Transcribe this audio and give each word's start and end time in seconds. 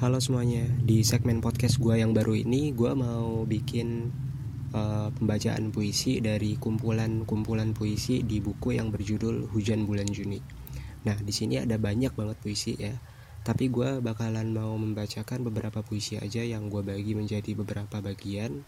Halo 0.00 0.16
semuanya, 0.16 0.64
di 0.80 1.04
segmen 1.04 1.44
podcast 1.44 1.76
gue 1.76 2.00
yang 2.00 2.16
baru 2.16 2.40
ini 2.40 2.72
gue 2.72 2.88
mau 2.96 3.44
bikin 3.44 4.08
uh, 4.72 5.12
pembacaan 5.12 5.68
puisi 5.68 6.24
dari 6.24 6.56
kumpulan-kumpulan 6.56 7.76
puisi 7.76 8.24
di 8.24 8.40
buku 8.40 8.80
yang 8.80 8.88
berjudul 8.88 9.52
Hujan 9.52 9.84
Bulan 9.84 10.08
Juni. 10.08 10.40
Nah 11.04 11.20
di 11.20 11.36
sini 11.36 11.60
ada 11.60 11.76
banyak 11.76 12.16
banget 12.16 12.40
puisi 12.40 12.80
ya, 12.80 12.96
tapi 13.44 13.68
gue 13.68 14.00
bakalan 14.00 14.56
mau 14.56 14.72
membacakan 14.80 15.44
beberapa 15.44 15.84
puisi 15.84 16.16
aja 16.16 16.40
yang 16.40 16.72
gue 16.72 16.80
bagi 16.80 17.12
menjadi 17.12 17.52
beberapa 17.52 18.00
bagian. 18.00 18.64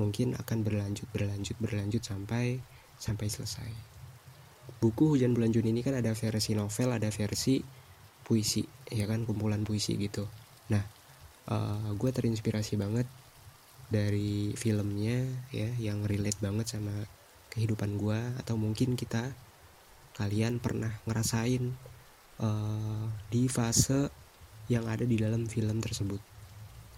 Mungkin 0.00 0.40
akan 0.40 0.64
berlanjut 0.64 1.04
berlanjut 1.12 1.60
berlanjut 1.60 2.00
sampai 2.00 2.64
sampai 2.96 3.28
selesai. 3.28 3.70
Buku 4.80 5.12
Hujan 5.12 5.36
Bulan 5.36 5.52
Juni 5.52 5.68
ini 5.68 5.84
kan 5.84 5.92
ada 6.00 6.16
versi 6.16 6.56
novel, 6.56 6.96
ada 6.96 7.12
versi 7.12 7.60
puisi, 8.32 8.64
ya 8.88 9.04
kan 9.04 9.28
kumpulan 9.28 9.60
puisi 9.60 10.00
gitu. 10.00 10.24
Nah 10.72 10.80
uh, 11.52 11.92
gue 11.92 12.08
terinspirasi 12.08 12.80
banget 12.80 13.04
dari 13.92 14.56
filmnya 14.56 15.28
ya 15.52 15.68
yang 15.76 16.08
relate 16.08 16.40
banget 16.40 16.72
sama 16.72 17.04
kehidupan 17.52 18.00
gue 18.00 18.16
atau 18.40 18.56
mungkin 18.56 18.96
kita 18.96 19.36
kalian 20.16 20.64
pernah 20.64 20.96
ngerasain 21.04 21.76
uh, 22.40 23.04
di 23.28 23.52
fase 23.52 24.08
yang 24.72 24.88
ada 24.88 25.04
di 25.04 25.20
dalam 25.20 25.44
film 25.44 25.84
tersebut. 25.84 26.24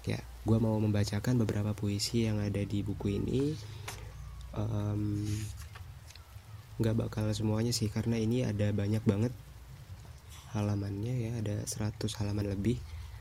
Ya 0.06 0.22
gue 0.46 0.58
mau 0.62 0.78
membacakan 0.78 1.42
beberapa 1.42 1.74
puisi 1.74 2.30
yang 2.30 2.38
ada 2.38 2.62
di 2.62 2.86
buku 2.86 3.18
ini. 3.18 3.58
Nggak 6.78 6.94
um, 6.94 7.02
bakal 7.02 7.26
semuanya 7.34 7.74
sih 7.74 7.90
karena 7.90 8.14
ini 8.22 8.46
ada 8.46 8.70
banyak 8.70 9.02
banget 9.02 9.34
halamannya 10.54 11.14
ya 11.18 11.32
ada 11.42 11.56
100 11.66 11.98
halaman 12.22 12.48
lebih. 12.54 12.78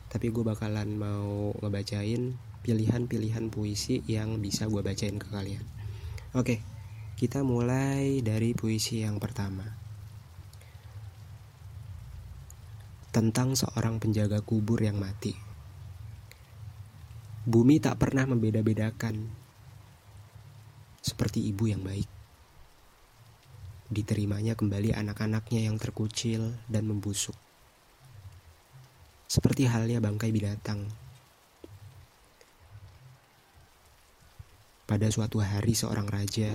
Tapi 0.08 0.30
gue 0.30 0.46
bakalan 0.46 0.94
mau 0.94 1.58
ngebacain 1.58 2.38
pilihan-pilihan 2.62 3.50
puisi 3.50 4.06
yang 4.06 4.38
bisa 4.40 4.70
gue 4.70 4.80
bacain 4.86 5.18
ke 5.18 5.28
kalian. 5.34 5.66
Oke 6.38 6.62
kita 7.14 7.46
mulai 7.46 8.26
dari 8.26 8.58
puisi 8.58 9.06
yang 9.06 9.22
pertama. 9.22 9.64
Tentang 13.14 13.54
seorang 13.54 14.02
penjaga 14.02 14.42
kubur 14.42 14.82
yang 14.82 14.98
mati. 14.98 15.38
Bumi 17.46 17.78
tak 17.78 18.02
pernah 18.02 18.26
membeda-bedakan 18.26 19.30
seperti 21.04 21.44
ibu 21.52 21.68
yang 21.68 21.84
baik 21.84 22.23
diterimanya 23.94 24.58
kembali 24.58 24.98
anak-anaknya 24.98 25.70
yang 25.70 25.78
terkucil 25.78 26.58
dan 26.68 26.90
membusuk 26.90 27.38
seperti 29.34 29.66
halnya 29.66 29.98
bangkai 29.98 30.30
binatang. 30.30 30.86
Pada 34.86 35.10
suatu 35.10 35.42
hari 35.42 35.74
seorang 35.74 36.06
raja 36.06 36.54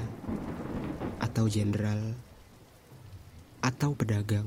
atau 1.19 1.51
jenderal 1.51 2.15
atau 3.59 3.99
pedagang 3.99 4.47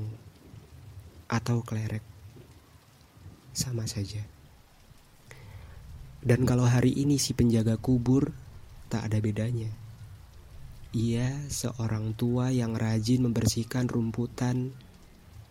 atau 1.28 1.60
klerek 1.60 2.00
sama 3.52 3.84
saja. 3.84 4.24
Dan 6.24 6.48
kalau 6.48 6.64
hari 6.64 6.96
ini 6.96 7.20
si 7.20 7.36
penjaga 7.36 7.76
kubur 7.76 8.32
tak 8.88 9.12
ada 9.12 9.20
bedanya. 9.20 9.68
Ia 10.92 11.48
seorang 11.48 12.12
tua 12.12 12.52
yang 12.52 12.76
rajin 12.76 13.24
membersihkan 13.24 13.88
rumputan, 13.88 14.76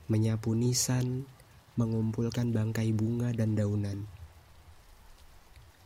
menyapu 0.05 0.53
nisan, 0.53 1.25
mengumpulkan 1.81 2.53
bangkai 2.53 2.93
bunga 2.93 3.33
dan 3.33 3.57
daunan. 3.57 4.05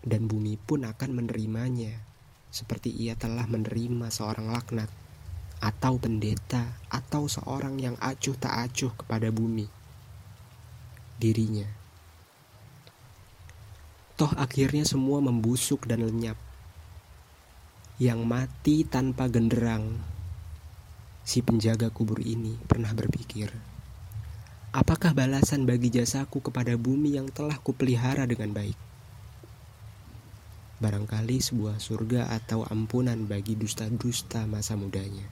Dan 0.03 0.27
bumi 0.27 0.59
pun 0.59 0.83
akan 0.83 1.23
menerimanya, 1.23 2.03
seperti 2.51 2.91
ia 2.99 3.15
telah 3.15 3.47
menerima 3.47 4.11
seorang 4.11 4.51
laknat, 4.51 4.91
atau 5.63 6.03
pendeta, 6.03 6.75
atau 6.91 7.31
seorang 7.31 7.79
yang 7.79 7.95
acuh 8.03 8.35
tak 8.35 8.59
acuh 8.59 8.91
kepada 8.91 9.31
bumi. 9.31 9.71
Dirinya. 11.15 11.71
Toh 14.19 14.35
akhirnya 14.35 14.83
semua 14.83 15.23
membusuk 15.23 15.87
dan 15.87 16.03
lenyap. 16.03 16.35
Yang 17.95 18.27
mati 18.27 18.83
tanpa 18.83 19.31
genderang, 19.31 19.95
si 21.23 21.39
penjaga 21.39 21.87
kubur 21.87 22.19
ini 22.19 22.59
pernah 22.67 22.91
berpikir. 22.91 23.55
Apakah 24.75 25.15
balasan 25.15 25.63
bagi 25.63 25.87
jasaku 25.87 26.43
kepada 26.43 26.75
bumi 26.75 27.15
yang 27.15 27.31
telah 27.31 27.55
kupelihara 27.55 28.27
dengan 28.27 28.51
baik? 28.51 28.75
Barangkali 30.83 31.39
sebuah 31.39 31.79
surga 31.79 32.35
atau 32.35 32.67
ampunan 32.67 33.31
bagi 33.31 33.55
dusta-dusta 33.55 34.43
masa 34.43 34.75
mudanya. 34.75 35.31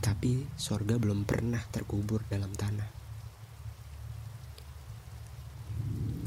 Tapi 0.00 0.48
surga 0.56 0.96
belum 0.96 1.28
pernah 1.28 1.60
terkubur 1.68 2.24
dalam 2.32 2.56
tanah. 2.56 2.88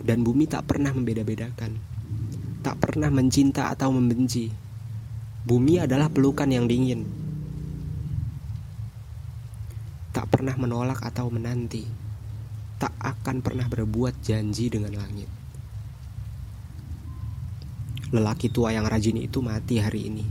Dan 0.06 0.22
bumi 0.22 0.46
tak 0.46 0.70
pernah 0.70 0.94
membeda-bedakan. 0.94 1.97
Tak 2.68 2.76
pernah 2.84 3.08
mencinta 3.08 3.72
atau 3.72 3.96
membenci. 3.96 4.52
Bumi 5.48 5.80
adalah 5.80 6.12
pelukan 6.12 6.52
yang 6.52 6.68
dingin 6.68 7.28
tak 10.18 10.34
pernah 10.34 10.58
menolak 10.58 10.98
atau 11.06 11.30
menanti, 11.30 11.86
tak 12.82 12.90
akan 12.98 13.46
pernah 13.46 13.70
berbuat 13.70 14.18
janji 14.26 14.66
dengan 14.66 14.98
langit. 14.98 15.30
Lelaki 18.10 18.50
tua 18.50 18.74
yang 18.74 18.90
rajin 18.90 19.22
itu 19.22 19.46
mati 19.46 19.78
hari 19.78 20.10
ini. 20.10 20.26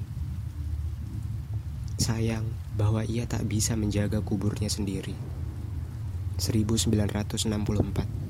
Sayang 2.02 2.50
bahwa 2.74 3.06
ia 3.06 3.30
tak 3.30 3.46
bisa 3.46 3.78
menjaga 3.78 4.18
kuburnya 4.26 4.66
sendiri. 4.66 5.14
1964 6.42 8.25